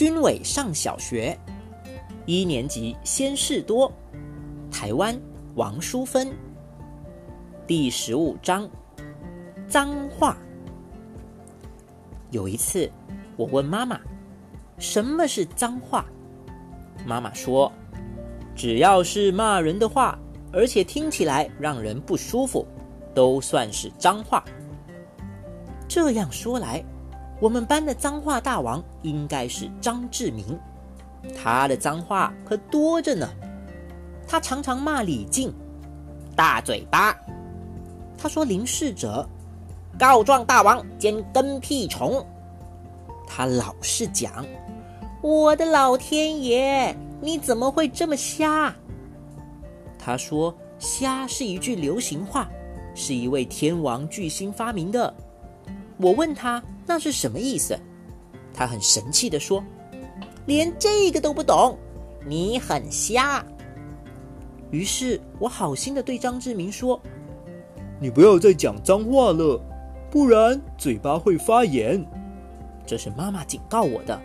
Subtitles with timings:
[0.00, 1.38] 军委上小学，
[2.24, 3.92] 一年级先事多，
[4.70, 5.14] 台湾
[5.56, 6.32] 王淑芬。
[7.66, 8.66] 第十五章，
[9.68, 10.38] 脏话。
[12.30, 12.90] 有一次，
[13.36, 14.00] 我问妈妈
[14.80, 16.06] ：“什么是脏话？”
[17.04, 17.70] 妈妈说
[18.56, 20.18] ：“只要是骂人的话，
[20.50, 22.66] 而且听起来让人不舒服，
[23.14, 24.42] 都算是脏话。”
[25.86, 26.82] 这样说来，
[27.40, 30.58] 我们班的脏话大王应该是张志明，
[31.34, 33.26] 他的脏话可多着呢。
[34.28, 35.52] 他常常骂李静
[36.36, 37.16] ：“大嘴巴。”
[38.18, 39.26] 他说：“林氏者，
[39.98, 42.24] 告状大王兼跟屁虫。”
[43.26, 44.44] 他老是讲
[45.22, 48.74] ：“我的老天爷，你怎么会这么瞎？”
[49.98, 52.48] 他说：“瞎是一句流行话，
[52.94, 55.12] 是一位天王巨星发明的。”
[56.00, 57.78] 我问他那是什么意思，
[58.54, 59.62] 他很神气地说
[60.46, 61.78] ：“连这个都不懂，
[62.26, 63.44] 你很瞎。”
[64.72, 67.00] 于是我好心的对张志明说。
[68.00, 69.60] 你不要再讲脏话了，
[70.10, 72.02] 不然嘴巴会发炎。
[72.86, 74.18] 这是妈妈警告我的。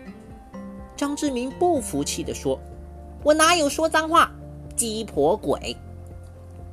[0.96, 2.58] 张志明不服气地说
[3.22, 4.32] ：“我哪有说脏话？
[4.74, 5.76] 鸡婆鬼！”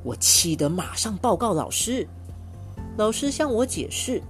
[0.02, 2.08] 我气得马上报告老师。
[2.96, 4.22] 老师向我解释：“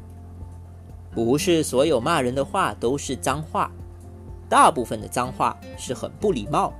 [1.15, 3.70] 不是所有骂人的话都是脏话，
[4.48, 6.73] 大部分的脏话是很不礼貌，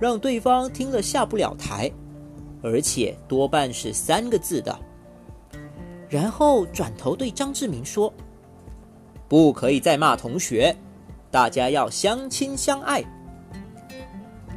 [0.00, 1.92] 让对方听了下不了台，
[2.62, 4.76] 而且多半是三个字的。”
[6.08, 8.12] 然后转头对张志明说
[9.28, 10.74] ：“不可以再骂同学，
[11.30, 13.02] 大家要相亲相爱。”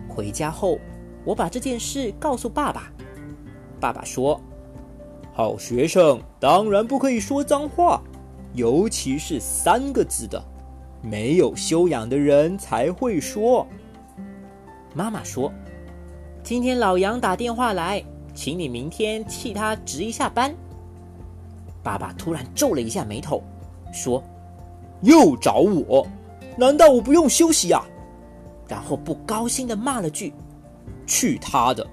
[0.08, 0.80] 回家后，
[1.25, 2.92] 我把这件事告诉爸爸。
[3.80, 4.39] 爸爸说
[5.33, 8.02] ：“好学生当然不可以说脏话，
[8.56, 10.44] 尤其是三个字的，
[11.02, 13.67] 没有修养的人才会说。”
[14.94, 15.52] 妈妈说
[16.42, 20.55] ：“今天老杨打电话来，请你明天替他值一下班。”
[21.83, 23.44] 爸爸突然皱了一下眉头，
[23.94, 24.23] 说
[25.04, 26.08] ：“又找我？
[26.58, 27.83] 难道我不用休息呀？”
[28.67, 30.33] 然后不高兴的骂了句
[31.05, 31.86] ：“去他的！